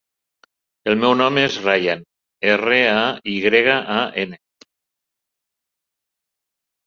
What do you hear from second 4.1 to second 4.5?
ena.